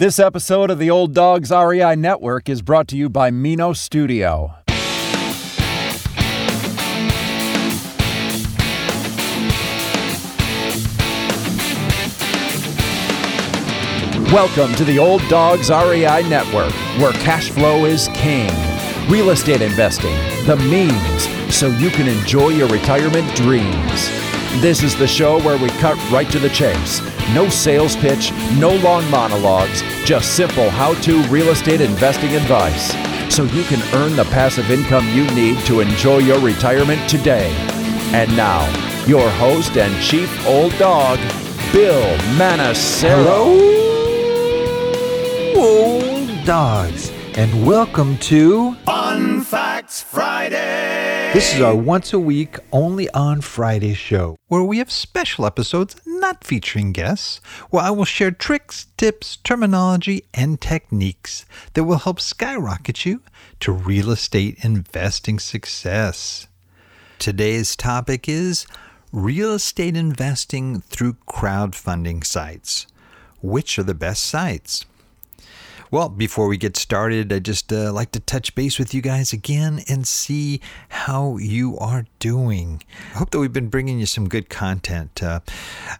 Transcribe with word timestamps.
This 0.00 0.18
episode 0.18 0.70
of 0.70 0.78
the 0.78 0.88
Old 0.88 1.12
Dogs 1.12 1.50
REI 1.50 1.94
Network 1.94 2.48
is 2.48 2.62
brought 2.62 2.88
to 2.88 2.96
you 2.96 3.10
by 3.10 3.30
Mino 3.30 3.74
Studio. 3.74 4.54
Welcome 14.32 14.74
to 14.76 14.84
the 14.84 14.96
Old 14.98 15.20
Dogs 15.28 15.68
REI 15.68 16.26
Network, 16.30 16.72
where 16.98 17.12
cash 17.12 17.50
flow 17.50 17.84
is 17.84 18.08
king. 18.14 18.50
Real 19.10 19.28
estate 19.28 19.60
investing, 19.60 20.16
the 20.46 20.56
means, 20.56 21.54
so 21.54 21.66
you 21.66 21.90
can 21.90 22.08
enjoy 22.08 22.48
your 22.48 22.68
retirement 22.68 23.36
dreams. 23.36 24.08
This 24.62 24.82
is 24.82 24.96
the 24.96 25.06
show 25.06 25.38
where 25.42 25.58
we 25.58 25.68
cut 25.78 25.98
right 26.10 26.30
to 26.30 26.38
the 26.38 26.48
chase. 26.48 27.02
No 27.32 27.48
sales 27.48 27.94
pitch, 27.94 28.32
no 28.58 28.74
long 28.78 29.08
monologues, 29.08 29.82
just 30.04 30.34
simple 30.34 30.68
how 30.68 30.94
to 31.02 31.22
real 31.28 31.50
estate 31.50 31.80
investing 31.80 32.34
advice. 32.34 32.92
So 33.32 33.44
you 33.44 33.62
can 33.62 33.80
earn 33.94 34.16
the 34.16 34.24
passive 34.24 34.68
income 34.68 35.08
you 35.10 35.24
need 35.30 35.64
to 35.66 35.78
enjoy 35.78 36.18
your 36.18 36.40
retirement 36.40 37.08
today. 37.08 37.52
And 38.12 38.36
now, 38.36 38.66
your 39.06 39.30
host 39.30 39.76
and 39.76 40.02
chief 40.02 40.28
old 40.44 40.76
dog, 40.76 41.20
Bill 41.72 42.18
Manassero. 42.36 43.46
old 45.56 46.44
dogs, 46.44 47.12
and 47.36 47.64
welcome 47.64 48.18
to 48.18 48.74
Fun 48.86 49.42
Facts 49.42 50.02
Friday. 50.02 51.09
This 51.32 51.54
is 51.54 51.60
our 51.60 51.76
once 51.76 52.12
a 52.12 52.18
week, 52.18 52.56
only 52.72 53.08
on 53.10 53.40
Friday 53.40 53.94
show, 53.94 54.36
where 54.48 54.64
we 54.64 54.78
have 54.78 54.90
special 54.90 55.46
episodes 55.46 55.94
not 56.04 56.42
featuring 56.42 56.90
guests, 56.90 57.40
where 57.70 57.84
I 57.84 57.90
will 57.90 58.04
share 58.04 58.32
tricks, 58.32 58.88
tips, 58.96 59.36
terminology, 59.36 60.24
and 60.34 60.60
techniques 60.60 61.46
that 61.74 61.84
will 61.84 61.98
help 61.98 62.20
skyrocket 62.20 63.06
you 63.06 63.22
to 63.60 63.70
real 63.70 64.10
estate 64.10 64.58
investing 64.64 65.38
success. 65.38 66.48
Today's 67.20 67.76
topic 67.76 68.28
is 68.28 68.66
real 69.12 69.54
estate 69.54 69.96
investing 69.96 70.80
through 70.80 71.14
crowdfunding 71.28 72.26
sites. 72.26 72.88
Which 73.40 73.78
are 73.78 73.84
the 73.84 73.94
best 73.94 74.24
sites? 74.24 74.84
Well, 75.92 76.08
before 76.08 76.46
we 76.46 76.56
get 76.56 76.76
started, 76.76 77.32
I'd 77.32 77.44
just 77.44 77.72
uh, 77.72 77.92
like 77.92 78.12
to 78.12 78.20
touch 78.20 78.54
base 78.54 78.78
with 78.78 78.94
you 78.94 79.02
guys 79.02 79.32
again 79.32 79.82
and 79.88 80.06
see 80.06 80.60
how 80.88 81.36
you 81.38 81.76
are 81.78 82.06
doing. 82.20 82.84
I 83.12 83.18
hope 83.18 83.30
that 83.30 83.40
we've 83.40 83.52
been 83.52 83.70
bringing 83.70 83.98
you 83.98 84.06
some 84.06 84.28
good 84.28 84.48
content. 84.48 85.20
Uh, 85.20 85.40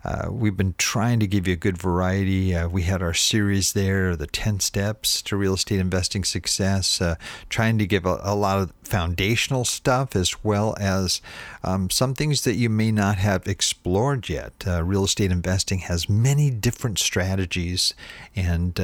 uh, 0.05 0.29
we've 0.31 0.57
been 0.57 0.77
trying 0.79 1.19
to 1.19 1.27
give 1.27 1.49
you 1.49 1.55
a 1.55 1.57
good 1.57 1.77
variety. 1.77 2.55
Uh, 2.55 2.69
we 2.69 2.83
had 2.83 3.03
our 3.03 3.15
series 3.15 3.73
there, 3.73 4.15
the 4.15 4.29
10 4.29 4.61
steps 4.61 5.21
to 5.23 5.37
real 5.37 5.55
estate 5.55 5.81
investing 5.81 6.23
success, 6.23 7.01
uh, 7.01 7.17
trying 7.49 7.77
to 7.79 7.87
give 7.87 8.07
a, 8.07 8.21
a 8.23 8.37
lot 8.37 8.59
of 8.59 8.73
foundational 8.85 9.65
stuff 9.65 10.15
as 10.15 10.45
well 10.45 10.77
as 10.79 11.21
um, 11.65 11.91
some 11.91 12.15
things 12.15 12.43
that 12.45 12.55
you 12.55 12.71
may 12.71 12.93
not 12.93 13.17
have 13.17 13.49
explored 13.49 14.29
yet. 14.29 14.53
Uh, 14.65 14.85
real 14.85 15.03
estate 15.03 15.33
investing 15.33 15.81
has 15.81 16.09
many 16.09 16.49
different 16.49 17.01
strategies 17.01 17.93
and 18.37 18.79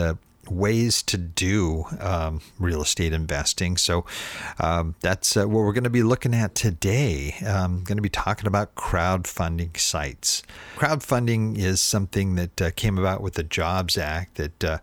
ways 0.50 1.02
to 1.04 1.16
do 1.16 1.84
um, 2.00 2.40
real 2.58 2.82
estate 2.82 3.12
investing. 3.12 3.76
So 3.76 4.04
um, 4.58 4.94
that's 5.00 5.36
uh, 5.36 5.46
what 5.48 5.64
we're 5.64 5.72
going 5.72 5.84
to 5.84 5.90
be 5.90 6.02
looking 6.02 6.34
at 6.34 6.54
today. 6.54 7.36
I'm 7.44 7.84
going 7.84 7.96
to 7.96 8.02
be 8.02 8.08
talking 8.08 8.46
about 8.46 8.74
crowdfunding 8.74 9.78
sites. 9.78 10.42
Crowdfunding 10.76 11.58
is 11.58 11.80
something 11.80 12.34
that 12.36 12.62
uh, 12.62 12.70
came 12.72 12.98
about 12.98 13.22
with 13.22 13.34
the 13.34 13.42
Jobs 13.42 13.96
Act 13.96 14.36
that 14.36 14.64
uh, 14.64 14.78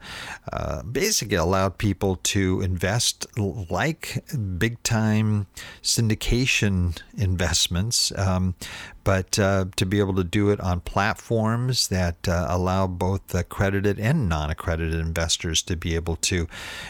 uh, 0.51 0.83
basically 0.83 1.37
allowed 1.37 1.77
people 1.77 2.17
to 2.23 2.61
invest 2.61 3.25
like 3.37 4.23
big 4.57 4.81
time 4.83 5.47
syndication 5.81 6.97
investments. 7.17 8.11
Um, 8.17 8.55
but 9.03 9.37
uh, 9.39 9.65
to 9.75 9.85
be 9.85 9.99
able 9.99 10.15
to 10.15 10.23
do 10.23 10.49
it 10.49 10.59
on 10.59 10.79
platforms 10.81 11.87
that 11.89 12.27
uh, 12.27 12.47
allow 12.49 12.87
both 12.87 13.33
accredited 13.33 13.99
and 13.99 14.29
non 14.29 14.49
accredited 14.49 14.99
investors 14.99 15.61
to 15.63 15.75
be 15.75 15.95
able 15.95 16.15
to 16.17 16.47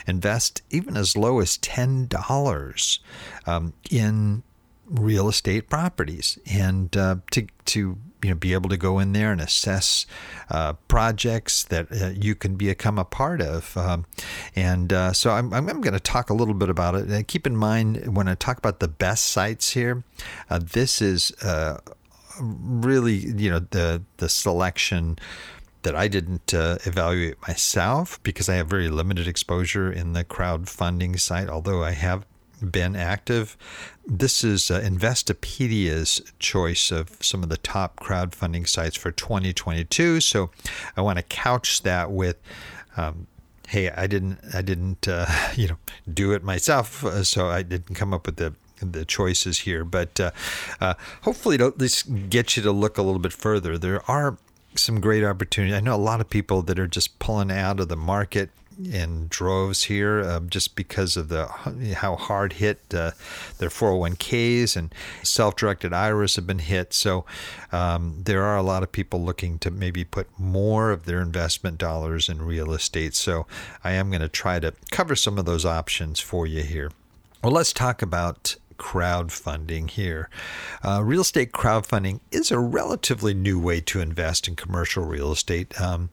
invest 0.07 0.61
even 0.69 0.95
as 0.97 1.17
low 1.17 1.39
as 1.39 1.57
$10 1.57 2.99
um, 3.45 3.73
in 3.89 4.43
real 4.85 5.29
estate 5.29 5.69
properties 5.69 6.37
and 6.45 6.95
uh, 6.97 7.15
to, 7.31 7.47
to 7.65 7.97
you 8.23 8.29
know, 8.29 8.35
be 8.35 8.53
able 8.53 8.69
to 8.69 8.77
go 8.77 8.99
in 8.99 9.13
there 9.13 9.31
and 9.31 9.41
assess 9.41 10.05
uh, 10.49 10.73
projects 10.87 11.63
that 11.63 11.91
uh, 11.91 12.09
you 12.09 12.35
can 12.35 12.55
become 12.55 12.97
a 12.97 13.05
part 13.05 13.41
of. 13.41 13.75
Um, 13.77 14.05
and 14.55 14.91
uh, 14.93 15.13
so 15.13 15.31
I'm, 15.31 15.53
I'm 15.53 15.65
going 15.65 15.93
to 15.93 15.99
talk 15.99 16.29
a 16.29 16.33
little 16.33 16.53
bit 16.53 16.69
about 16.69 16.95
it. 16.95 17.07
And 17.09 17.27
keep 17.27 17.45
in 17.45 17.55
mind 17.55 18.15
when 18.15 18.27
I 18.27 18.35
talk 18.35 18.57
about 18.57 18.79
the 18.79 18.87
best 18.87 19.25
sites 19.25 19.71
here, 19.71 20.03
uh, 20.49 20.59
this 20.59 21.01
is 21.01 21.31
uh, 21.43 21.79
really, 22.41 23.15
you 23.15 23.49
know, 23.49 23.59
the 23.59 24.03
the 24.17 24.29
selection 24.29 25.17
that 25.83 25.95
I 25.95 26.07
didn't 26.07 26.53
uh, 26.53 26.77
evaluate 26.85 27.41
myself 27.45 28.21
because 28.23 28.49
I 28.49 28.55
have 28.55 28.67
very 28.67 28.89
limited 28.89 29.27
exposure 29.27 29.91
in 29.91 30.13
the 30.13 30.23
crowdfunding 30.23 31.19
site, 31.19 31.49
although 31.49 31.83
I 31.83 31.91
have 31.91 32.25
been 32.71 32.95
active. 32.95 33.57
This 34.05 34.43
is 34.43 34.71
uh, 34.71 34.79
Investopedia's 34.79 36.21
choice 36.39 36.91
of 36.91 37.17
some 37.19 37.43
of 37.43 37.49
the 37.49 37.57
top 37.57 37.99
crowdfunding 37.99 38.67
sites 38.67 38.95
for 38.95 39.11
2022. 39.11 40.21
So 40.21 40.49
I 40.95 41.01
want 41.01 41.17
to 41.17 41.23
couch 41.23 41.83
that 41.83 42.11
with. 42.11 42.37
Um, 42.95 43.27
hey, 43.67 43.89
I 43.89 44.07
didn't, 44.07 44.39
I 44.53 44.61
didn't, 44.61 45.07
uh, 45.07 45.25
you 45.55 45.67
know, 45.67 45.77
do 46.11 46.31
it 46.31 46.43
myself, 46.43 47.03
uh, 47.03 47.23
so 47.23 47.49
I 47.49 47.63
didn't 47.63 47.95
come 47.95 48.13
up 48.13 48.25
with 48.25 48.37
the 48.37 48.53
the 48.81 49.05
choices 49.05 49.59
here, 49.59 49.83
but 49.83 50.19
uh, 50.19 50.31
uh, 50.81 50.93
hopefully 51.21 51.55
it'll 51.55 51.69
at 51.69 51.77
least 51.77 52.29
get 52.29 52.57
you 52.57 52.63
to 52.63 52.71
look 52.71 52.97
a 52.97 53.01
little 53.01 53.19
bit 53.19 53.33
further. 53.33 53.77
There 53.77 54.09
are 54.09 54.37
some 54.75 54.99
great 54.99 55.23
opportunities. 55.23 55.75
I 55.75 55.79
know 55.79 55.95
a 55.95 55.97
lot 55.97 56.21
of 56.21 56.29
people 56.29 56.61
that 56.63 56.79
are 56.79 56.87
just 56.87 57.19
pulling 57.19 57.51
out 57.51 57.79
of 57.79 57.89
the 57.89 57.95
market 57.95 58.49
in 58.91 59.27
droves 59.29 59.83
here 59.83 60.21
uh, 60.21 60.39
just 60.39 60.75
because 60.75 61.15
of 61.15 61.29
the 61.29 61.45
how 61.97 62.15
hard 62.15 62.53
hit 62.53 62.79
uh, 62.93 63.11
their 63.57 63.69
401ks 63.69 64.75
and 64.75 64.93
self-directed 65.21 65.93
IRAs 65.93 66.35
have 66.35 66.47
been 66.47 66.59
hit. 66.59 66.93
So 66.93 67.25
um, 67.71 68.21
there 68.23 68.43
are 68.43 68.57
a 68.57 68.63
lot 68.63 68.83
of 68.83 68.91
people 68.91 69.23
looking 69.23 69.59
to 69.59 69.71
maybe 69.71 70.03
put 70.03 70.27
more 70.39 70.91
of 70.91 71.05
their 71.05 71.21
investment 71.21 71.77
dollars 71.77 72.29
in 72.29 72.41
real 72.41 72.73
estate. 72.73 73.13
So 73.13 73.45
I 73.83 73.91
am 73.91 74.09
going 74.09 74.21
to 74.21 74.29
try 74.29 74.59
to 74.59 74.73
cover 74.91 75.15
some 75.15 75.37
of 75.37 75.45
those 75.45 75.65
options 75.65 76.19
for 76.19 76.47
you 76.47 76.63
here. 76.63 76.91
Well, 77.43 77.51
let's 77.51 77.73
talk 77.73 78.01
about 78.01 78.55
crowdfunding 78.83 79.89
here. 79.89 80.29
Uh, 80.83 81.01
real 81.01 81.21
estate 81.21 81.53
crowdfunding 81.53 82.19
is 82.31 82.51
a 82.51 82.59
relatively 82.59 83.33
new 83.33 83.57
way 83.57 83.79
to 83.79 84.01
invest 84.01 84.45
in 84.45 84.57
commercial 84.57 85.05
real 85.05 85.31
estate. 85.31 85.79
Um, 85.79 86.09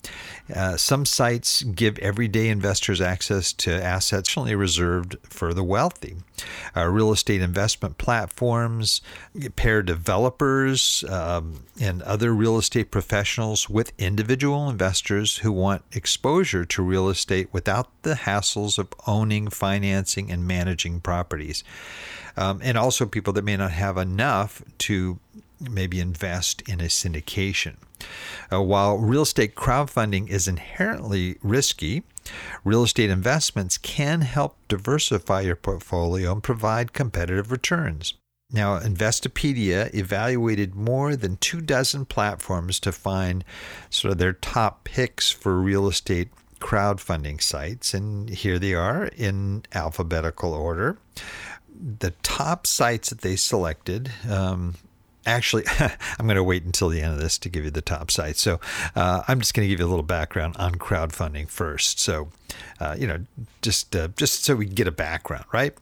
uh, 0.54 0.76
some 0.76 1.04
sites 1.04 1.64
give 1.64 1.98
everyday 1.98 2.48
investors 2.48 3.00
access 3.00 3.52
to 3.54 3.82
assets 3.82 4.38
only 4.38 4.54
reserved 4.54 5.16
for 5.24 5.52
the 5.52 5.64
wealthy. 5.64 6.18
Uh, 6.76 6.86
real 6.86 7.10
estate 7.10 7.42
investment 7.42 7.98
platforms 7.98 9.00
pair 9.56 9.82
developers 9.82 11.04
um, 11.08 11.64
and 11.80 12.02
other 12.02 12.32
real 12.32 12.56
estate 12.56 12.92
professionals 12.92 13.68
with 13.68 13.92
individual 13.98 14.70
investors 14.70 15.38
who 15.38 15.50
want 15.50 15.82
exposure 15.92 16.64
to 16.64 16.82
real 16.82 17.08
estate 17.08 17.48
without 17.52 17.88
the 18.02 18.14
hassles 18.14 18.78
of 18.78 18.88
owning, 19.08 19.48
financing, 19.48 20.30
and 20.30 20.46
managing 20.46 21.00
properties 21.00 21.64
um, 22.36 22.60
and 22.62 22.76
also 22.76 23.06
people 23.06 23.32
that 23.34 23.44
may 23.44 23.56
not 23.56 23.72
have 23.72 23.96
enough 23.96 24.62
to 24.78 25.18
maybe 25.60 26.00
invest 26.00 26.62
in 26.62 26.80
a 26.80 26.84
syndication. 26.84 27.76
Uh, 28.52 28.62
while 28.62 28.96
real 28.96 29.22
estate 29.22 29.54
crowdfunding 29.54 30.28
is 30.28 30.48
inherently 30.48 31.36
risky, 31.42 32.02
real 32.64 32.84
estate 32.84 33.10
investments 33.10 33.76
can 33.76 34.22
help 34.22 34.56
diversify 34.68 35.42
your 35.42 35.56
portfolio 35.56 36.32
and 36.32 36.42
provide 36.42 36.92
competitive 36.92 37.52
returns. 37.52 38.14
Now, 38.52 38.80
Investopedia 38.80 39.94
evaluated 39.94 40.74
more 40.74 41.14
than 41.14 41.36
two 41.36 41.60
dozen 41.60 42.04
platforms 42.04 42.80
to 42.80 42.90
find 42.90 43.44
sort 43.90 44.12
of 44.12 44.18
their 44.18 44.32
top 44.32 44.84
picks 44.84 45.30
for 45.30 45.60
real 45.60 45.86
estate 45.86 46.28
crowdfunding 46.58 47.40
sites, 47.40 47.94
and 47.94 48.28
here 48.28 48.58
they 48.58 48.74
are 48.74 49.06
in 49.16 49.62
alphabetical 49.72 50.52
order 50.52 50.98
the 51.98 52.12
top 52.22 52.66
sites 52.66 53.10
that 53.10 53.20
they 53.20 53.36
selected. 53.36 54.10
Um, 54.28 54.74
actually, 55.26 55.64
I'm 55.78 56.26
going 56.26 56.36
to 56.36 56.44
wait 56.44 56.64
until 56.64 56.88
the 56.88 57.00
end 57.00 57.14
of 57.14 57.20
this 57.20 57.38
to 57.38 57.48
give 57.48 57.64
you 57.64 57.70
the 57.70 57.82
top 57.82 58.10
sites. 58.10 58.40
So 58.40 58.60
uh, 58.94 59.22
I'm 59.28 59.40
just 59.40 59.54
going 59.54 59.66
to 59.66 59.68
give 59.68 59.80
you 59.80 59.86
a 59.86 59.88
little 59.88 60.04
background 60.04 60.56
on 60.58 60.76
crowdfunding 60.76 61.48
first. 61.48 61.98
So, 62.00 62.28
uh, 62.80 62.96
you 62.98 63.06
know, 63.06 63.24
just 63.62 63.94
uh, 63.94 64.08
just 64.16 64.44
so 64.44 64.56
we 64.56 64.66
can 64.66 64.74
get 64.74 64.88
a 64.88 64.92
background, 64.92 65.44
right? 65.52 65.74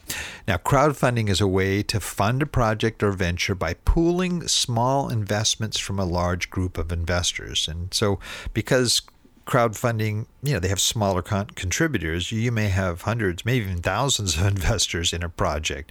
Now, 0.46 0.56
crowdfunding 0.56 1.28
is 1.28 1.40
a 1.40 1.46
way 1.46 1.82
to 1.84 2.00
fund 2.00 2.42
a 2.42 2.46
project 2.46 3.02
or 3.02 3.12
venture 3.12 3.54
by 3.54 3.74
pooling 3.74 4.46
small 4.48 5.08
investments 5.08 5.78
from 5.78 5.98
a 5.98 6.04
large 6.04 6.50
group 6.50 6.78
of 6.78 6.92
investors. 6.92 7.68
And 7.68 7.92
so, 7.94 8.18
because 8.52 9.02
crowdfunding, 9.48 10.26
you 10.42 10.52
know, 10.52 10.60
they 10.60 10.68
have 10.68 10.80
smaller 10.80 11.22
con- 11.22 11.46
contributors. 11.46 12.30
You 12.30 12.52
may 12.52 12.68
have 12.68 13.02
hundreds, 13.02 13.44
maybe 13.44 13.64
even 13.64 13.82
thousands 13.82 14.36
of 14.36 14.46
investors 14.46 15.12
in 15.12 15.22
a 15.22 15.28
project, 15.28 15.90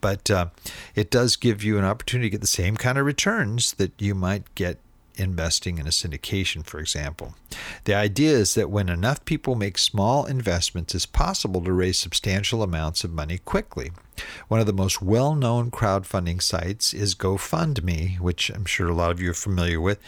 but 0.00 0.30
uh, 0.30 0.46
it 0.94 1.10
does 1.10 1.34
give 1.36 1.64
you 1.64 1.78
an 1.78 1.84
opportunity 1.84 2.28
to 2.28 2.32
get 2.32 2.40
the 2.42 2.46
same 2.46 2.76
kind 2.76 2.98
of 2.98 3.06
returns 3.06 3.72
that 3.72 3.92
you 3.98 4.14
might 4.14 4.54
get 4.54 4.78
investing 5.18 5.78
in 5.78 5.86
a 5.86 5.90
syndication, 5.90 6.64
for 6.64 6.78
example. 6.78 7.34
The 7.84 7.94
idea 7.94 8.32
is 8.32 8.54
that 8.54 8.70
when 8.70 8.88
enough 8.88 9.24
people 9.24 9.54
make 9.54 9.78
small 9.78 10.26
investments, 10.26 10.94
it's 10.94 11.06
possible 11.06 11.62
to 11.62 11.72
raise 11.72 11.98
substantial 11.98 12.62
amounts 12.62 13.04
of 13.04 13.12
money 13.12 13.38
quickly. 13.38 13.90
One 14.48 14.60
of 14.60 14.66
the 14.66 14.72
most 14.72 15.00
well 15.00 15.34
known 15.34 15.70
crowdfunding 15.70 16.42
sites 16.42 16.92
is 16.92 17.14
GoFundMe, 17.14 18.18
which 18.18 18.50
I'm 18.50 18.64
sure 18.64 18.88
a 18.88 18.94
lot 18.94 19.10
of 19.10 19.20
you 19.20 19.30
are 19.30 19.34
familiar 19.34 19.80
with. 19.80 19.98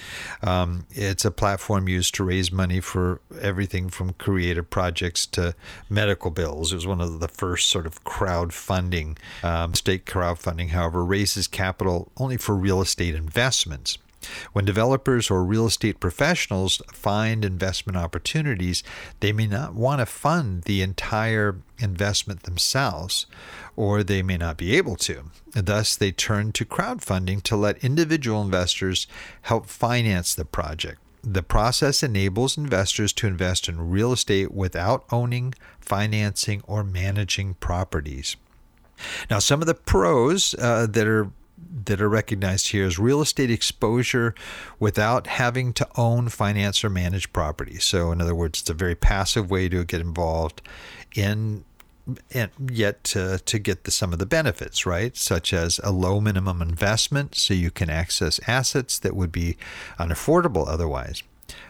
Um, 0.42 0.86
it's 0.90 1.24
a 1.24 1.30
platform 1.30 1.88
used 1.88 2.14
to 2.16 2.24
raise 2.24 2.50
money 2.50 2.80
for 2.80 3.20
everything 3.40 3.88
from 3.88 4.14
creative 4.14 4.68
projects 4.68 5.26
to 5.26 5.54
medical 5.88 6.30
bills. 6.30 6.72
It 6.72 6.76
was 6.76 6.86
one 6.86 7.00
of 7.00 7.20
the 7.20 7.28
first 7.28 7.68
sort 7.68 7.86
of 7.86 8.04
crowdfunding. 8.04 9.16
Um, 9.42 9.74
state 9.74 10.06
crowdfunding, 10.06 10.70
however, 10.70 11.04
raises 11.04 11.46
capital 11.46 12.10
only 12.16 12.36
for 12.36 12.54
real 12.54 12.80
estate 12.80 13.14
investments. 13.14 13.98
When 14.52 14.64
developers 14.64 15.30
or 15.30 15.44
real 15.44 15.66
estate 15.66 16.00
professionals 16.00 16.82
find 16.92 17.44
investment 17.44 17.96
opportunities, 17.96 18.82
they 19.20 19.32
may 19.32 19.46
not 19.46 19.74
want 19.74 20.00
to 20.00 20.06
fund 20.06 20.64
the 20.64 20.82
entire 20.82 21.58
investment 21.78 22.42
themselves, 22.42 23.26
or 23.76 24.02
they 24.02 24.22
may 24.22 24.36
not 24.36 24.56
be 24.56 24.76
able 24.76 24.96
to. 24.96 25.24
Thus, 25.52 25.96
they 25.96 26.12
turn 26.12 26.52
to 26.52 26.64
crowdfunding 26.64 27.42
to 27.44 27.56
let 27.56 27.84
individual 27.84 28.42
investors 28.42 29.06
help 29.42 29.66
finance 29.66 30.34
the 30.34 30.44
project. 30.44 31.00
The 31.22 31.42
process 31.42 32.02
enables 32.02 32.56
investors 32.56 33.12
to 33.14 33.26
invest 33.26 33.68
in 33.68 33.90
real 33.90 34.12
estate 34.12 34.52
without 34.52 35.04
owning, 35.12 35.54
financing, 35.78 36.62
or 36.66 36.82
managing 36.82 37.54
properties. 37.54 38.36
Now, 39.30 39.38
some 39.38 39.60
of 39.60 39.66
the 39.66 39.74
pros 39.74 40.54
uh, 40.58 40.86
that 40.90 41.06
are 41.06 41.30
that 41.84 42.00
are 42.00 42.08
recognized 42.08 42.68
here 42.68 42.84
is 42.84 42.98
real 42.98 43.20
estate 43.20 43.50
exposure 43.50 44.34
without 44.78 45.26
having 45.26 45.72
to 45.74 45.86
own, 45.96 46.28
finance, 46.28 46.84
or 46.84 46.90
manage 46.90 47.32
property. 47.32 47.78
So, 47.78 48.12
in 48.12 48.20
other 48.20 48.34
words, 48.34 48.60
it's 48.60 48.70
a 48.70 48.74
very 48.74 48.94
passive 48.94 49.50
way 49.50 49.68
to 49.68 49.84
get 49.84 50.00
involved 50.00 50.62
in 51.14 51.64
and 52.32 52.50
yet 52.70 53.04
to, 53.04 53.38
to 53.38 53.58
get 53.58 53.84
the, 53.84 53.90
some 53.90 54.12
of 54.12 54.18
the 54.18 54.26
benefits, 54.26 54.84
right? 54.84 55.16
Such 55.16 55.52
as 55.52 55.78
a 55.84 55.92
low 55.92 56.20
minimum 56.20 56.60
investment, 56.60 57.36
so 57.36 57.54
you 57.54 57.70
can 57.70 57.90
access 57.90 58.40
assets 58.48 58.98
that 58.98 59.14
would 59.14 59.30
be 59.30 59.56
unaffordable 59.98 60.66
otherwise. 60.66 61.22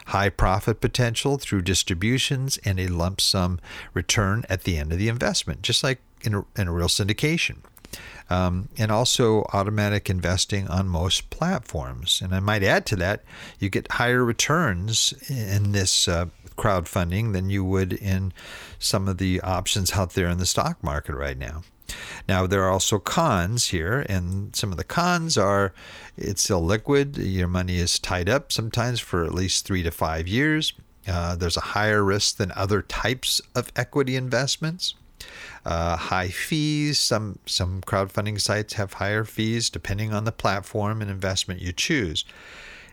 High 0.06 0.30
profit 0.30 0.80
potential 0.80 1.36
through 1.36 1.62
distributions 1.62 2.58
and 2.64 2.78
a 2.78 2.88
lump 2.88 3.20
sum 3.20 3.60
return 3.92 4.44
at 4.48 4.64
the 4.64 4.78
end 4.78 4.92
of 4.92 4.98
the 4.98 5.08
investment, 5.08 5.62
just 5.62 5.82
like 5.82 6.00
in 6.22 6.34
a, 6.34 6.44
in 6.56 6.68
a 6.68 6.72
real 6.72 6.88
syndication 6.88 7.58
um, 8.28 8.68
and 8.78 8.90
also 8.90 9.44
automatic 9.52 10.08
investing 10.08 10.68
on 10.68 10.88
most 10.88 11.30
platforms. 11.30 12.20
And 12.22 12.34
I 12.34 12.40
might 12.40 12.62
add 12.62 12.86
to 12.86 12.96
that, 12.96 13.24
you 13.58 13.68
get 13.68 13.92
higher 13.92 14.24
returns 14.24 15.12
in 15.28 15.72
this 15.72 16.06
uh, 16.06 16.26
crowdfunding 16.56 17.32
than 17.32 17.50
you 17.50 17.64
would 17.64 17.92
in 17.92 18.32
some 18.78 19.08
of 19.08 19.18
the 19.18 19.40
options 19.40 19.92
out 19.92 20.14
there 20.14 20.28
in 20.28 20.38
the 20.38 20.46
stock 20.46 20.82
market 20.82 21.14
right 21.14 21.38
now. 21.38 21.62
Now, 22.28 22.46
there 22.46 22.62
are 22.62 22.70
also 22.70 23.00
cons 23.00 23.68
here, 23.68 24.06
and 24.08 24.54
some 24.54 24.70
of 24.70 24.78
the 24.78 24.84
cons 24.84 25.36
are 25.36 25.72
it's 26.16 26.46
illiquid. 26.46 27.16
Your 27.18 27.48
money 27.48 27.78
is 27.78 27.98
tied 27.98 28.28
up 28.28 28.52
sometimes 28.52 29.00
for 29.00 29.24
at 29.24 29.34
least 29.34 29.66
three 29.66 29.82
to 29.82 29.90
five 29.90 30.28
years. 30.28 30.72
Uh, 31.08 31.34
there's 31.34 31.56
a 31.56 31.60
higher 31.60 32.04
risk 32.04 32.36
than 32.36 32.52
other 32.54 32.82
types 32.82 33.40
of 33.56 33.72
equity 33.74 34.14
investments 34.14 34.94
uh, 35.64 35.96
high 35.96 36.28
fees. 36.28 36.98
Some 36.98 37.38
some 37.46 37.80
crowdfunding 37.82 38.40
sites 38.40 38.74
have 38.74 38.94
higher 38.94 39.24
fees 39.24 39.70
depending 39.70 40.12
on 40.12 40.24
the 40.24 40.32
platform 40.32 41.02
and 41.02 41.10
investment 41.10 41.60
you 41.60 41.72
choose, 41.72 42.24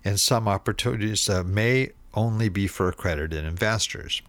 and 0.03 0.19
some 0.19 0.47
opportunities 0.47 1.29
uh, 1.29 1.43
may 1.43 1.91
only 2.13 2.49
be 2.49 2.67
for 2.67 2.89
accredited 2.89 3.45
investors. 3.45 4.21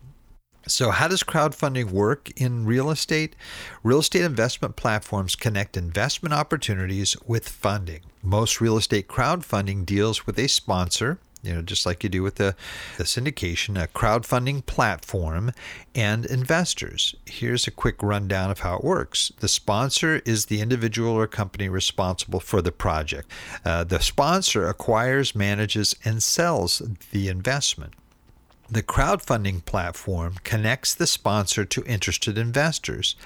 So, 0.69 0.91
how 0.91 1.09
does 1.09 1.23
crowdfunding 1.23 1.91
work 1.91 2.31
in 2.37 2.67
real 2.67 2.91
estate? 2.91 3.35
Real 3.83 4.01
estate 4.01 4.23
investment 4.23 4.77
platforms 4.77 5.35
connect 5.35 5.79
investment 5.79 6.35
opportunities 6.35 7.17
with 7.27 7.49
funding. 7.49 8.01
Most 8.23 8.61
real 8.61 8.77
estate 8.77 9.09
crowdfunding 9.09 9.87
deals 9.87 10.27
with 10.27 10.39
a 10.39 10.47
sponsor 10.47 11.19
you 11.43 11.55
know, 11.55 11.63
just 11.63 11.87
like 11.87 12.03
you 12.03 12.09
do 12.09 12.23
with 12.23 12.37
the, 12.37 12.57
the 12.97 13.05
syndication, 13.05 13.81
a 13.81 13.87
crowdfunding 13.87 14.67
platform, 14.67 15.53
and 15.95 16.27
investors. 16.27 17.15
Here's 17.27 17.67
a 17.67 17.71
quick 17.71 18.03
rundown 18.03 18.51
of 18.51 18.61
how 18.61 18.77
it 18.77 18.85
works. 18.85 19.33
The 19.41 19.49
sponsor 19.49 20.21
is 20.25 20.47
the 20.47 20.61
individual 20.61 21.13
or 21.13 21.27
company 21.27 21.69
responsible 21.69 22.41
for 22.41 22.61
the 22.61 22.73
project. 22.73 23.31
Uh, 23.65 23.85
the 23.85 24.01
sponsor 24.01 24.69
acquires, 24.69 25.35
manages, 25.35 25.95
and 26.05 26.23
sells 26.23 26.83
the 27.13 27.29
investment. 27.29 27.95
The 28.71 28.83
crowdfunding 28.83 29.65
platform 29.65 30.35
connects 30.45 30.95
the 30.95 31.07
sponsor 31.07 31.65
to 31.65 31.85
interested 31.85 32.37
investors. 32.37 33.17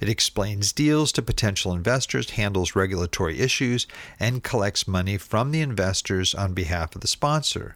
It 0.00 0.08
explains 0.08 0.72
deals 0.72 1.10
to 1.12 1.22
potential 1.22 1.74
investors, 1.74 2.30
handles 2.30 2.76
regulatory 2.76 3.40
issues, 3.40 3.88
and 4.20 4.44
collects 4.44 4.86
money 4.86 5.18
from 5.18 5.50
the 5.50 5.60
investors 5.60 6.36
on 6.36 6.54
behalf 6.54 6.94
of 6.94 7.00
the 7.00 7.08
sponsor. 7.08 7.74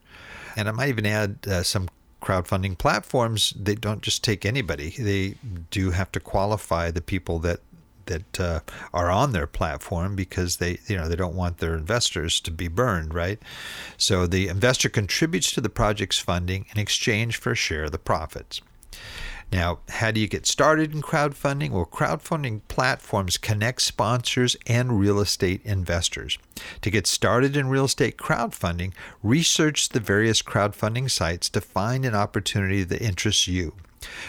And 0.54 0.68
I 0.68 0.72
might 0.72 0.88
even 0.88 1.06
add 1.06 1.38
uh, 1.48 1.64
some 1.64 1.88
crowdfunding 2.22 2.78
platforms, 2.78 3.52
they 3.56 3.74
don't 3.74 4.02
just 4.02 4.22
take 4.22 4.46
anybody. 4.46 4.90
They 4.90 5.36
do 5.70 5.90
have 5.90 6.12
to 6.12 6.20
qualify 6.20 6.90
the 6.90 7.02
people 7.02 7.40
that 7.40 7.60
that 8.06 8.40
uh, 8.40 8.60
are 8.92 9.10
on 9.10 9.32
their 9.32 9.46
platform 9.46 10.16
because 10.16 10.56
they 10.56 10.78
you 10.86 10.96
know 10.96 11.08
they 11.08 11.16
don't 11.16 11.34
want 11.34 11.58
their 11.58 11.74
investors 11.74 12.40
to 12.40 12.50
be 12.50 12.68
burned 12.68 13.14
right 13.14 13.40
so 13.96 14.26
the 14.26 14.48
investor 14.48 14.88
contributes 14.88 15.52
to 15.52 15.60
the 15.60 15.68
project's 15.68 16.18
funding 16.18 16.66
in 16.74 16.80
exchange 16.80 17.36
for 17.36 17.52
a 17.52 17.56
share 17.56 17.84
of 17.84 17.92
the 17.92 17.98
profits 17.98 18.60
now, 19.52 19.78
how 19.88 20.10
do 20.10 20.18
you 20.18 20.26
get 20.26 20.44
started 20.44 20.92
in 20.92 21.02
crowdfunding? 21.02 21.70
Well, 21.70 21.86
crowdfunding 21.86 22.62
platforms 22.66 23.38
connect 23.38 23.82
sponsors 23.82 24.56
and 24.66 24.98
real 24.98 25.20
estate 25.20 25.60
investors. 25.64 26.36
To 26.82 26.90
get 26.90 27.06
started 27.06 27.56
in 27.56 27.68
real 27.68 27.84
estate 27.84 28.16
crowdfunding, 28.16 28.92
research 29.22 29.90
the 29.90 30.00
various 30.00 30.42
crowdfunding 30.42 31.10
sites 31.10 31.48
to 31.50 31.60
find 31.60 32.04
an 32.04 32.14
opportunity 32.14 32.82
that 32.82 33.00
interests 33.00 33.46
you 33.46 33.74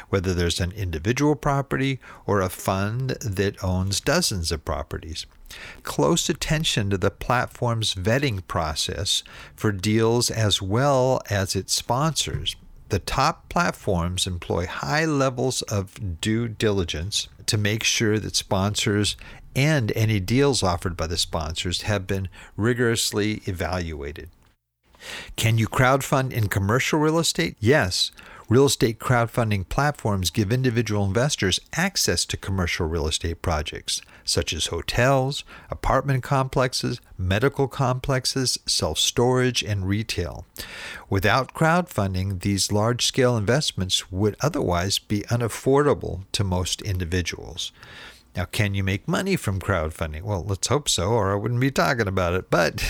whether 0.09 0.33
there's 0.33 0.59
an 0.59 0.71
individual 0.71 1.35
property 1.35 1.99
or 2.25 2.41
a 2.41 2.49
fund 2.49 3.11
that 3.21 3.63
owns 3.63 3.99
dozens 3.99 4.51
of 4.51 4.65
properties. 4.65 5.25
Close 5.83 6.29
attention 6.29 6.89
to 6.89 6.97
the 6.97 7.11
platform's 7.11 7.95
vetting 7.95 8.45
process 8.47 9.23
for 9.55 9.71
deals 9.71 10.29
as 10.29 10.61
well 10.61 11.21
as 11.29 11.55
its 11.55 11.73
sponsors. 11.73 12.55
The 12.89 12.99
top 12.99 13.49
platforms 13.49 14.27
employ 14.27 14.65
high 14.65 15.05
levels 15.05 15.61
of 15.63 16.21
due 16.21 16.47
diligence 16.47 17.27
to 17.45 17.57
make 17.57 17.83
sure 17.83 18.19
that 18.19 18.35
sponsors 18.35 19.15
and 19.55 19.91
any 19.95 20.19
deals 20.19 20.63
offered 20.63 20.95
by 20.95 21.07
the 21.07 21.17
sponsors 21.17 21.81
have 21.81 22.05
been 22.07 22.29
rigorously 22.55 23.41
evaluated. 23.45 24.29
Can 25.35 25.57
you 25.57 25.67
crowdfund 25.67 26.31
in 26.31 26.47
commercial 26.47 26.99
real 26.99 27.19
estate? 27.19 27.55
Yes. 27.59 28.11
Real 28.49 28.67
estate 28.67 28.97
crowdfunding 28.97 29.67
platforms 29.67 30.29
give 30.29 30.53
individual 30.53 31.03
investors 31.03 31.59
access 31.73 32.23
to 32.23 32.37
commercial 32.37 32.87
real 32.87 33.05
estate 33.05 33.41
projects, 33.41 34.01
such 34.23 34.53
as 34.53 34.67
hotels, 34.67 35.43
apartment 35.69 36.23
complexes, 36.23 37.01
medical 37.17 37.67
complexes, 37.67 38.57
self 38.65 38.99
storage, 38.99 39.63
and 39.63 39.85
retail. 39.85 40.45
Without 41.09 41.53
crowdfunding, 41.53 42.39
these 42.39 42.71
large 42.71 43.05
scale 43.05 43.35
investments 43.35 44.13
would 44.13 44.37
otherwise 44.39 44.97
be 44.97 45.23
unaffordable 45.23 46.21
to 46.31 46.45
most 46.45 46.81
individuals. 46.83 47.73
Now, 48.37 48.45
can 48.45 48.75
you 48.75 48.83
make 48.83 49.07
money 49.07 49.35
from 49.35 49.59
crowdfunding? 49.59 50.21
Well, 50.21 50.43
let's 50.45 50.67
hope 50.67 50.87
so, 50.87 51.09
or 51.09 51.31
I 51.31 51.35
wouldn't 51.35 51.59
be 51.59 51.71
talking 51.71 52.07
about 52.07 52.35
it. 52.35 52.51
But 52.51 52.87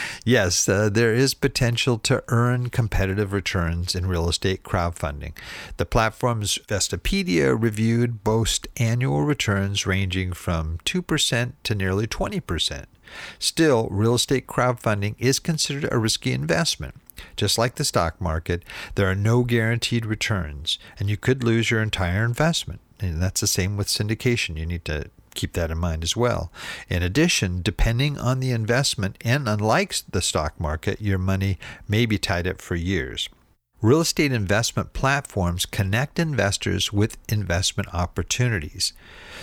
yes, 0.24 0.68
uh, 0.68 0.88
there 0.88 1.14
is 1.14 1.34
potential 1.34 1.98
to 1.98 2.24
earn 2.26 2.68
competitive 2.68 3.32
returns 3.32 3.94
in 3.94 4.06
real 4.06 4.28
estate 4.28 4.64
crowdfunding. 4.64 5.38
The 5.76 5.86
platforms 5.86 6.58
Investopedia 6.66 7.56
reviewed 7.56 8.24
boast 8.24 8.66
annual 8.76 9.22
returns 9.22 9.86
ranging 9.86 10.32
from 10.32 10.78
2% 10.78 11.52
to 11.62 11.74
nearly 11.76 12.08
20%. 12.08 12.86
Still, 13.38 13.86
real 13.92 14.16
estate 14.16 14.48
crowdfunding 14.48 15.14
is 15.20 15.38
considered 15.38 15.92
a 15.92 15.98
risky 15.98 16.32
investment. 16.32 16.96
Just 17.36 17.56
like 17.56 17.76
the 17.76 17.84
stock 17.84 18.20
market, 18.20 18.64
there 18.96 19.08
are 19.08 19.14
no 19.14 19.44
guaranteed 19.44 20.04
returns, 20.04 20.76
and 20.98 21.08
you 21.08 21.16
could 21.16 21.44
lose 21.44 21.70
your 21.70 21.82
entire 21.82 22.24
investment. 22.24 22.80
And 23.00 23.22
that's 23.22 23.40
the 23.40 23.46
same 23.46 23.76
with 23.76 23.86
syndication. 23.86 24.56
You 24.56 24.66
need 24.66 24.84
to 24.86 25.10
keep 25.34 25.52
that 25.52 25.70
in 25.70 25.78
mind 25.78 26.02
as 26.02 26.16
well. 26.16 26.52
In 26.88 27.02
addition, 27.02 27.62
depending 27.62 28.18
on 28.18 28.40
the 28.40 28.50
investment, 28.50 29.16
and 29.20 29.48
unlike 29.48 29.94
the 30.10 30.22
stock 30.22 30.58
market, 30.58 31.00
your 31.00 31.18
money 31.18 31.58
may 31.86 32.06
be 32.06 32.18
tied 32.18 32.46
up 32.46 32.60
for 32.60 32.74
years. 32.74 33.28
Real 33.80 34.00
estate 34.00 34.32
investment 34.32 34.92
platforms 34.92 35.64
connect 35.64 36.18
investors 36.18 36.92
with 36.92 37.16
investment 37.28 37.94
opportunities. 37.94 38.92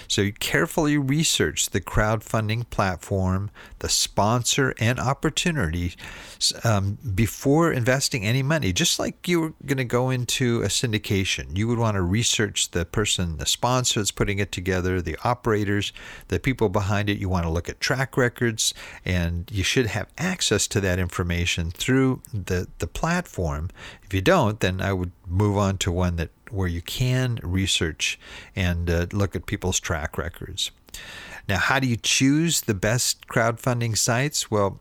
So 0.10 0.24
you 0.24 0.34
carefully 0.34 0.98
research 0.98 1.70
the 1.70 1.80
crowdfunding 1.80 2.70
platform, 2.70 3.50
the 3.86 3.90
sponsor, 3.90 4.74
and 4.80 5.00
opportunity 5.00 5.94
um, 6.64 6.98
before 7.14 7.72
investing 7.72 8.26
any 8.26 8.42
money. 8.42 8.74
Just 8.74 8.98
like 8.98 9.28
you 9.28 9.40
were 9.40 9.54
going 9.64 9.78
to 9.78 9.84
go 9.84 10.10
into 10.10 10.64
a 10.64 10.70
syndication, 10.70 11.56
you 11.56 11.68
would 11.68 11.78
want 11.78 11.94
to 11.94 12.02
research 12.02 12.72
the 12.72 12.84
person, 12.84 13.38
the 13.38 13.46
sponsor 13.46 14.00
that's 14.00 14.10
putting 14.10 14.40
it 14.40 14.52
together, 14.52 15.04
the 15.04 15.16
operators, 15.24 15.94
the 16.30 16.40
people 16.40 16.68
behind 16.68 17.12
it. 17.12 17.20
You 17.20 17.30
want 17.30 17.46
to 17.46 17.52
look 17.52 17.70
at 17.70 17.80
track 17.80 18.18
records, 18.18 18.74
and 19.06 19.48
you 19.52 19.62
should 19.62 19.86
have 19.86 20.08
access 20.18 20.68
to 20.70 20.82
that 20.82 20.98
information 20.98 21.70
through 21.70 22.24
the, 22.34 22.68
the 22.80 22.88
platform. 22.88 23.70
If 24.02 24.16
you 24.16 24.22
don't, 24.22 24.62
then 24.62 24.82
I 24.82 24.94
would 24.94 25.12
move 25.28 25.58
on 25.58 25.78
to 25.78 25.92
one 25.92 26.16
that 26.16 26.32
where 26.50 26.68
you 26.68 26.82
can 26.82 27.38
research 27.44 28.20
and 28.56 28.90
uh, 28.90 29.06
look 29.12 29.36
at 29.36 29.46
people's 29.46 29.80
track 29.80 30.18
records. 30.18 30.72
Now, 31.48 31.58
how 31.58 31.80
do 31.80 31.88
you 31.88 31.98
choose 31.98 32.62
the 32.62 32.74
best 32.74 33.28
crowdfunding 33.28 33.98
sites? 33.98 34.50
Well, 34.50 34.80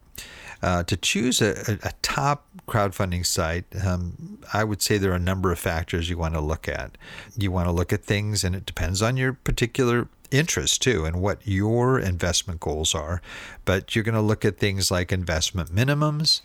uh, 0.62 0.82
to 0.84 0.96
choose 0.96 1.42
a, 1.42 1.78
a, 1.82 1.92
top 2.00 2.46
crowdfunding 2.66 3.26
site, 3.26 3.66
um, 3.84 4.38
I 4.54 4.64
would 4.64 4.80
say 4.80 4.96
there 4.96 5.12
are 5.12 5.16
a 5.16 5.18
number 5.18 5.52
of 5.52 5.58
factors 5.58 6.08
you 6.08 6.16
want 6.16 6.32
to 6.34 6.40
look 6.40 6.68
at. 6.68 6.96
You 7.36 7.50
want 7.50 7.66
to 7.66 7.72
look 7.72 7.92
at 7.92 8.02
things, 8.02 8.44
and 8.44 8.56
it 8.56 8.64
depends 8.64 9.02
on 9.02 9.18
your 9.18 9.34
particular 9.34 10.08
interest 10.30 10.80
too 10.80 11.04
and 11.04 11.20
what 11.20 11.38
your 11.44 11.98
investment 11.98 12.60
goals 12.60 12.94
are. 12.94 13.20
But 13.66 13.94
you're 13.94 14.04
going 14.04 14.14
to 14.14 14.22
look 14.22 14.44
at 14.44 14.58
things 14.58 14.90
like 14.90 15.12
investment 15.12 15.68
minimums, 15.70 16.40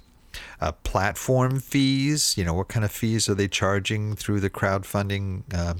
uh, 0.60 0.74
platform 0.74 1.60
fees. 1.62 2.38
You 2.38 2.44
know, 2.44 2.54
what 2.54 2.68
kind 2.68 2.84
of 2.84 2.92
fees 2.92 3.30
are 3.30 3.36
they 3.36 3.48
charging 3.48 4.16
through 4.16 4.42
the 4.42 4.50
crowdfunding 4.50 5.44
uh, 5.54 5.76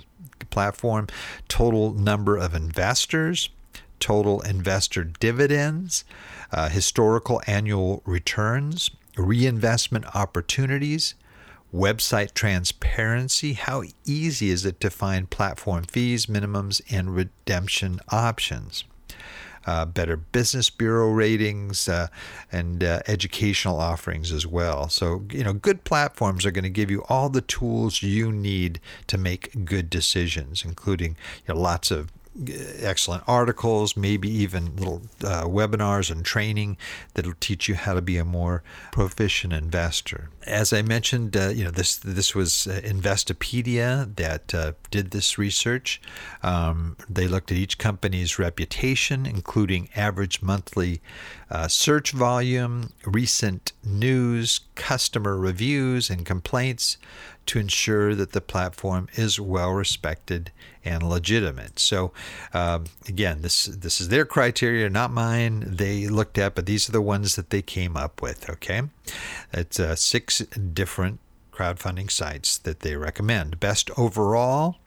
platform? 0.50 1.08
Total 1.50 1.94
number 1.94 2.38
of 2.38 2.56
investors, 2.56 3.50
total 4.00 4.42
investor 4.42 5.04
dividends, 5.04 6.04
uh, 6.52 6.70
historical 6.70 7.42
annual 7.48 8.02
returns, 8.06 8.92
reinvestment 9.18 10.06
opportunities, 10.16 11.16
website 11.74 12.34
transparency. 12.34 13.54
How 13.54 13.84
easy 14.06 14.50
is 14.50 14.66
it 14.66 14.80
to 14.80 14.90
find 14.90 15.30
platform 15.30 15.84
fees, 15.84 16.26
minimums, 16.26 16.82
and 16.90 17.16
redemption 17.16 18.00
options? 18.10 18.84
uh, 19.70 19.86
Better 19.86 20.18
Business 20.18 20.70
Bureau 20.70 21.10
ratings, 21.10 21.88
uh, 21.88 22.08
and 22.52 22.84
uh, 22.84 23.02
educational 23.08 23.80
offerings 23.80 24.32
as 24.32 24.48
well. 24.48 24.90
So, 24.90 25.26
you 25.32 25.44
know, 25.44 25.54
good 25.54 25.84
platforms 25.84 26.46
are 26.46 26.52
going 26.52 26.64
to 26.64 26.70
give 26.70 26.90
you 26.90 27.04
all 27.08 27.30
the 27.30 27.42
tools 27.42 28.02
you 28.02 28.32
need 28.32 28.80
to 29.08 29.18
make 29.18 29.66
good 29.66 29.90
decisions, 29.90 30.66
including 30.66 31.18
you 31.48 31.54
know, 31.54 31.60
lots 31.60 31.92
of 31.92 32.12
excellent 32.80 33.24
articles, 33.28 33.98
maybe 33.98 34.30
even 34.30 34.76
little 34.76 35.02
uh, 35.24 35.44
webinars 35.44 36.12
and 36.12 36.24
training 36.24 36.78
that'll 37.14 37.34
teach 37.40 37.68
you 37.68 37.76
how 37.76 37.94
to 37.94 38.02
be 38.02 38.18
a 38.18 38.26
more 38.26 38.64
proficient 38.92 39.54
investor. 39.54 40.30
As 40.46 40.74
I 40.74 40.82
mentioned, 40.82 41.36
uh, 41.36 41.50
you 41.50 41.64
know 41.64 41.72
this 41.72 41.96
this 41.98 42.34
was 42.34 42.68
uh, 42.68 42.82
Investopedia 42.84 44.16
that 44.16 44.54
uh, 44.54 44.74
did 44.90 45.12
this 45.12 45.38
research. 45.38 46.02
Um, 46.44 46.98
they 47.10 47.28
looked 47.28 47.52
at 47.52 47.58
each 47.58 47.78
company's 47.78 48.40
reputation, 48.40 49.26
including 49.26 49.90
average 49.96 50.42
monthly 50.42 51.02
uh, 51.50 51.68
search 51.68 52.12
volume, 52.12 52.94
recent 53.06 53.72
news, 53.84 54.62
customer 54.76 55.38
reviews, 55.38 56.10
and 56.10 56.26
complaints 56.26 56.98
to 57.48 57.60
ensure 57.60 58.14
that 58.14 58.32
the 58.32 58.42
platform 58.42 59.08
is 59.16 59.40
well 59.40 59.72
respected 59.72 60.52
and 60.86 61.02
legitimate. 61.02 61.80
So, 61.80 62.12
um, 62.54 62.86
again, 63.08 63.42
this 63.42 63.66
this 63.66 64.00
is 64.00 64.10
their 64.10 64.26
criteria, 64.26 64.90
not 64.90 65.12
mine. 65.12 65.64
They 65.66 66.08
looked 66.08 66.38
at, 66.38 66.54
but 66.54 66.68
these 66.68 66.88
are 66.88 66.92
the 66.92 67.02
ones 67.02 67.36
that 67.36 67.50
they 67.50 67.64
came 67.64 67.98
up 67.98 68.22
with. 68.22 68.50
Okay, 68.50 68.84
it's 69.52 69.80
uh, 69.80 69.96
six 69.96 70.40
different 70.40 71.20
crowdfunding 71.52 72.12
sites 72.12 72.58
that 72.60 72.82
they 72.82 72.96
recommend. 72.96 73.60
Best 73.60 73.90
overall. 73.98 74.78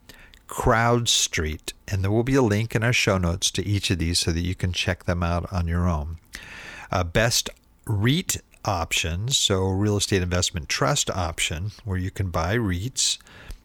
CrowdStreet, 0.53 1.73
and 1.89 2.05
there 2.05 2.11
will 2.11 2.23
be 2.23 2.35
a 2.35 2.43
link 2.43 2.75
in 2.75 2.85
our 2.85 2.93
show 2.93 3.17
notes 3.17 3.51
to 3.53 3.67
each 3.67 3.91
of 3.91 3.99
these 3.99 4.19
so 4.21 4.33
that 4.33 4.43
you 4.43 4.55
can 4.55 4.71
check 4.71 5.05
them 5.05 5.23
out 5.23 5.51
on 5.51 5.67
your 5.67 5.89
own. 5.89 6.19
Uh, 6.91 7.03
best 7.03 7.49
REIT 7.87 8.37
options, 8.63 9.39
so 9.39 9.63
real 9.71 9.97
estate 9.97 10.21
investment 10.21 10.69
trust 10.69 11.09
option, 11.09 11.73
where 11.87 11.97
you 11.97 12.11
can 12.11 12.29
buy 12.29 12.55
REITs, 12.55 13.17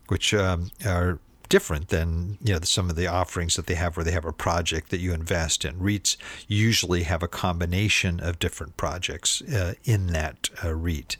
which 0.07 0.33
um, 0.33 0.71
are 0.85 1.19
different 1.49 1.89
than 1.89 2.37
you 2.41 2.53
know 2.53 2.59
some 2.61 2.89
of 2.89 2.95
the 2.95 3.07
offerings 3.07 3.55
that 3.55 3.67
they 3.67 3.75
have 3.75 3.97
where 3.97 4.03
they 4.05 4.11
have 4.11 4.25
a 4.25 4.31
project 4.31 4.89
that 4.89 4.99
you 4.99 5.13
invest 5.13 5.65
in 5.65 5.75
REITs 5.75 6.15
usually 6.47 7.03
have 7.03 7.23
a 7.23 7.27
combination 7.27 8.19
of 8.21 8.39
different 8.39 8.75
projects 8.77 9.41
uh, 9.41 9.73
in 9.83 10.07
that 10.07 10.49
uh, 10.63 10.73
REIT 10.73 11.17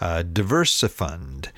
uh, 0.00 0.22
DiversyFund, 0.22 1.48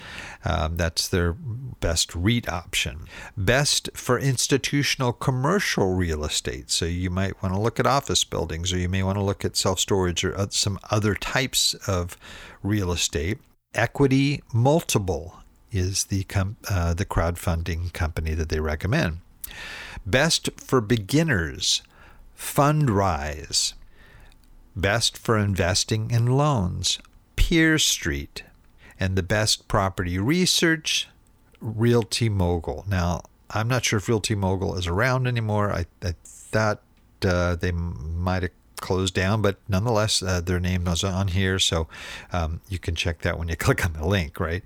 um, 0.44 0.76
that's 0.76 1.08
their 1.08 1.32
best 1.32 2.14
REIT 2.14 2.48
option. 2.48 3.06
Best 3.36 3.90
for 3.94 4.18
institutional 4.18 5.12
commercial 5.12 5.94
real 5.94 6.24
estate. 6.24 6.70
So 6.70 6.84
you 6.84 7.10
might 7.10 7.42
want 7.42 7.54
to 7.54 7.60
look 7.60 7.80
at 7.80 7.86
office 7.86 8.24
buildings, 8.24 8.72
or 8.72 8.78
you 8.78 8.88
may 8.88 9.02
want 9.02 9.18
to 9.18 9.24
look 9.24 9.44
at 9.44 9.56
self 9.56 9.80
storage 9.80 10.24
or 10.24 10.48
some 10.50 10.78
other 10.90 11.14
types 11.14 11.74
of 11.86 12.16
real 12.62 12.92
estate. 12.92 13.38
Equity 13.74 14.42
Multiple 14.52 15.40
is 15.70 16.04
the 16.04 16.24
com- 16.24 16.56
uh, 16.70 16.94
the 16.94 17.04
crowdfunding 17.04 17.92
company 17.92 18.34
that 18.34 18.48
they 18.48 18.60
recommend. 18.60 19.18
Best 20.06 20.48
for 20.56 20.80
beginners, 20.80 21.82
Fundrise. 22.36 23.74
Best 24.76 25.18
for 25.18 25.36
investing 25.36 26.10
in 26.10 26.26
loans, 26.26 27.00
Peer 27.48 27.78
Street, 27.78 28.42
and 29.00 29.16
the 29.16 29.22
best 29.22 29.68
property 29.68 30.18
research, 30.18 31.08
Realty 31.62 32.28
Mogul. 32.28 32.84
Now, 32.86 33.22
I'm 33.48 33.68
not 33.68 33.86
sure 33.86 33.96
if 33.96 34.06
Realty 34.06 34.34
Mogul 34.34 34.74
is 34.74 34.86
around 34.86 35.26
anymore. 35.26 35.72
I, 35.72 35.86
I 36.02 36.12
thought 36.26 36.82
uh, 37.24 37.56
they 37.56 37.72
might 37.72 38.42
have 38.42 38.50
closed 38.82 39.14
down, 39.14 39.40
but 39.40 39.56
nonetheless, 39.66 40.22
uh, 40.22 40.42
their 40.42 40.60
name 40.60 40.84
was 40.84 41.02
on 41.02 41.28
here, 41.28 41.58
so 41.58 41.88
um, 42.34 42.60
you 42.68 42.78
can 42.78 42.94
check 42.94 43.22
that 43.22 43.38
when 43.38 43.48
you 43.48 43.56
click 43.66 43.82
on 43.82 43.94
the 43.94 44.06
link, 44.06 44.38
right? 44.38 44.62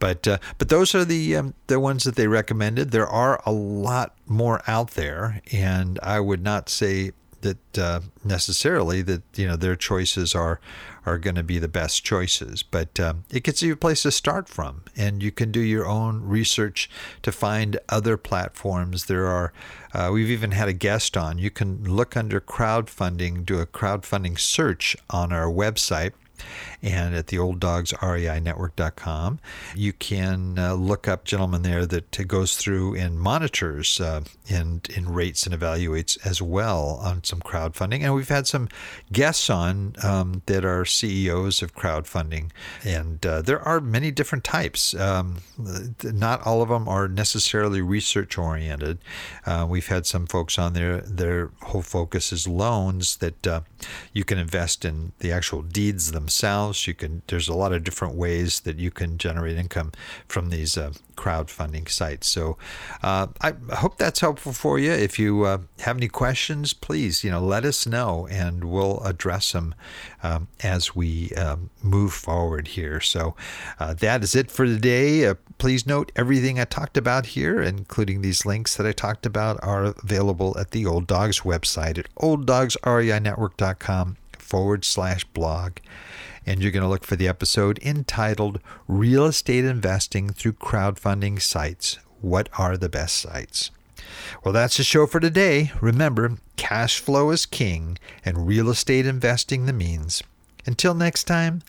But 0.00 0.26
uh, 0.26 0.38
but 0.58 0.68
those 0.68 0.92
are 0.92 1.04
the 1.04 1.36
um, 1.36 1.54
the 1.68 1.78
ones 1.78 2.02
that 2.02 2.16
they 2.16 2.26
recommended. 2.26 2.90
There 2.90 3.06
are 3.06 3.40
a 3.46 3.52
lot 3.52 4.16
more 4.26 4.60
out 4.66 4.90
there, 4.92 5.40
and 5.52 6.00
I 6.02 6.18
would 6.18 6.42
not 6.42 6.68
say 6.68 7.12
that 7.44 7.78
uh, 7.78 8.00
necessarily 8.24 9.02
that 9.02 9.22
you 9.36 9.46
know 9.46 9.54
their 9.54 9.76
choices 9.76 10.34
are 10.34 10.58
are 11.06 11.18
going 11.18 11.36
to 11.36 11.42
be 11.42 11.58
the 11.58 11.68
best 11.68 12.02
choices, 12.02 12.62
but 12.62 12.98
um, 12.98 13.24
it 13.30 13.44
gets 13.44 13.62
you 13.62 13.74
a 13.74 13.76
place 13.76 14.02
to 14.02 14.10
start 14.10 14.48
from, 14.48 14.82
and 14.96 15.22
you 15.22 15.30
can 15.30 15.52
do 15.52 15.60
your 15.60 15.86
own 15.86 16.22
research 16.24 16.88
to 17.22 17.30
find 17.30 17.78
other 17.90 18.16
platforms. 18.16 19.04
There 19.04 19.26
are 19.26 19.52
uh, 19.92 20.10
we've 20.12 20.30
even 20.30 20.50
had 20.52 20.68
a 20.68 20.72
guest 20.72 21.16
on. 21.16 21.38
You 21.38 21.50
can 21.50 21.84
look 21.84 22.16
under 22.16 22.40
crowdfunding, 22.40 23.46
do 23.46 23.60
a 23.60 23.66
crowdfunding 23.66 24.40
search 24.40 24.96
on 25.10 25.32
our 25.32 25.46
website 25.46 26.12
and 26.84 27.14
at 27.14 27.28
the 27.28 27.38
old 27.38 27.58
dogs 27.58 27.94
REI 28.02 28.40
network.com. 28.40 29.40
You 29.74 29.94
can 29.94 30.58
uh, 30.58 30.74
look 30.74 31.08
up 31.08 31.24
gentlemen 31.24 31.62
there 31.62 31.86
that 31.86 32.28
goes 32.28 32.56
through 32.56 32.94
and 32.94 33.18
monitors 33.18 34.00
uh, 34.00 34.22
and, 34.50 34.86
and 34.94 35.16
rates 35.16 35.46
and 35.46 35.58
evaluates 35.58 36.18
as 36.26 36.42
well 36.42 37.00
on 37.02 37.24
some 37.24 37.40
crowdfunding. 37.40 38.02
And 38.02 38.14
we've 38.14 38.28
had 38.28 38.46
some 38.46 38.68
guests 39.10 39.48
on 39.48 39.94
um, 40.02 40.42
that 40.44 40.64
are 40.64 40.84
CEOs 40.84 41.62
of 41.62 41.74
crowdfunding. 41.74 42.50
And 42.84 43.24
uh, 43.24 43.40
there 43.40 43.60
are 43.60 43.80
many 43.80 44.10
different 44.10 44.44
types. 44.44 44.94
Um, 44.94 45.38
not 46.02 46.46
all 46.46 46.60
of 46.60 46.68
them 46.68 46.86
are 46.86 47.08
necessarily 47.08 47.80
research 47.80 48.36
oriented. 48.36 48.98
Uh, 49.46 49.66
we've 49.68 49.88
had 49.88 50.04
some 50.04 50.26
folks 50.26 50.58
on 50.58 50.74
there, 50.74 51.00
their 51.00 51.50
whole 51.62 51.82
focus 51.82 52.30
is 52.30 52.46
loans 52.46 53.16
that 53.16 53.46
uh, 53.46 53.60
you 54.12 54.24
can 54.24 54.36
invest 54.36 54.84
in 54.84 55.12
the 55.20 55.32
actual 55.32 55.62
deeds 55.62 56.12
themselves 56.12 56.73
else. 56.74 56.86
You 56.86 56.94
can 56.94 57.22
there's 57.28 57.48
a 57.48 57.54
lot 57.54 57.72
of 57.72 57.84
different 57.84 58.16
ways 58.16 58.60
that 58.60 58.78
you 58.78 58.90
can 58.90 59.16
generate 59.18 59.56
income 59.56 59.92
from 60.28 60.50
these 60.50 60.76
uh, 60.76 60.92
crowdfunding 61.16 61.88
sites. 61.88 62.28
So 62.28 62.58
uh, 63.02 63.28
I 63.40 63.54
hope 63.76 63.96
that's 63.98 64.20
helpful 64.20 64.52
for 64.52 64.78
you. 64.78 64.90
If 64.90 65.18
you 65.18 65.44
uh, 65.44 65.58
have 65.80 65.96
any 65.96 66.08
questions, 66.08 66.74
please 66.74 67.24
you 67.24 67.30
know 67.30 67.40
let 67.40 67.64
us 67.64 67.86
know 67.86 68.26
and 68.30 68.64
we'll 68.64 69.00
address 69.04 69.52
them 69.52 69.74
um, 70.22 70.48
as 70.62 70.94
we 70.96 71.30
um, 71.32 71.70
move 71.82 72.12
forward 72.12 72.68
here. 72.68 73.00
So 73.00 73.34
uh, 73.78 73.94
that 73.94 74.22
is 74.24 74.34
it 74.34 74.50
for 74.50 74.66
today. 74.66 75.26
Uh, 75.26 75.34
please 75.58 75.86
note 75.86 76.10
everything 76.16 76.58
I 76.58 76.64
talked 76.64 76.96
about 76.96 77.26
here, 77.26 77.62
including 77.62 78.22
these 78.22 78.44
links 78.44 78.76
that 78.76 78.86
I 78.86 78.92
talked 78.92 79.26
about, 79.26 79.62
are 79.62 79.84
available 79.84 80.58
at 80.58 80.72
the 80.72 80.86
Old 80.86 81.06
Dogs 81.06 81.40
website 81.40 81.98
at 81.98 82.12
olddogsreinetwork.com 82.16 84.16
forward 84.44 84.84
slash 84.84 85.24
blog. 85.24 85.78
And 86.46 86.62
you're 86.62 86.72
going 86.72 86.82
to 86.82 86.88
look 86.88 87.04
for 87.04 87.16
the 87.16 87.28
episode 87.28 87.78
entitled 87.82 88.60
Real 88.86 89.26
Estate 89.26 89.64
Investing 89.64 90.30
Through 90.30 90.54
Crowdfunding 90.54 91.40
Sites. 91.40 91.98
What 92.20 92.48
are 92.58 92.76
the 92.76 92.88
best 92.88 93.16
sites? 93.16 93.70
Well, 94.44 94.52
that's 94.52 94.76
the 94.76 94.84
show 94.84 95.06
for 95.06 95.20
today. 95.20 95.72
Remember, 95.80 96.36
cash 96.56 97.00
flow 97.00 97.30
is 97.30 97.46
king 97.46 97.98
and 98.24 98.46
real 98.46 98.70
estate 98.70 99.06
investing 99.06 99.66
the 99.66 99.72
means. 99.72 100.22
Until 100.66 100.94
next 100.94 101.24
time, 101.24 101.62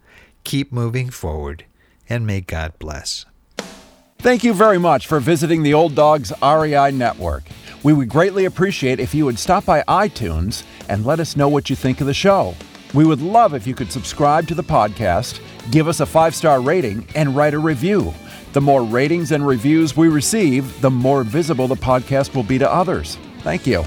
keep 0.43 0.71
moving 0.71 1.09
forward 1.09 1.65
and 2.09 2.25
may 2.25 2.41
God 2.41 2.73
bless. 2.79 3.25
Thank 4.19 4.43
you 4.43 4.53
very 4.53 4.77
much 4.77 5.07
for 5.07 5.19
visiting 5.19 5.63
the 5.63 5.73
Old 5.73 5.93
Dogs 5.93 6.31
REI 6.41 6.91
Network. 6.91 7.43
We 7.83 7.93
would 7.93 8.09
greatly 8.09 8.45
appreciate 8.45 8.99
if 8.99 9.13
you 9.13 9.25
would 9.25 9.37
stop 9.37 9.65
by 9.65 9.83
iTunes 9.83 10.63
and 10.89 11.05
let 11.05 11.19
us 11.19 11.35
know 11.35 11.47
what 11.47 11.69
you 11.69 11.75
think 11.75 12.01
of 12.01 12.07
the 12.07 12.13
show. 12.13 12.55
We 12.95 13.05
would 13.05 13.21
love 13.21 13.53
if 13.53 13.67
you 13.67 13.75
could 13.75 13.91
subscribe 13.91 14.47
to 14.47 14.55
the 14.55 14.63
podcast, 14.63 15.41
give 15.69 15.89
us 15.89 15.99
a 15.99 16.05
five 16.05 16.33
star 16.33 16.61
rating, 16.61 17.05
and 17.13 17.35
write 17.35 17.53
a 17.53 17.59
review. 17.59 18.13
The 18.53 18.61
more 18.61 18.83
ratings 18.83 19.33
and 19.33 19.45
reviews 19.45 19.97
we 19.97 20.07
receive, 20.07 20.79
the 20.79 20.89
more 20.89 21.23
visible 21.23 21.67
the 21.67 21.75
podcast 21.75 22.33
will 22.33 22.43
be 22.43 22.57
to 22.57 22.71
others. 22.71 23.17
Thank 23.39 23.67
you. 23.67 23.83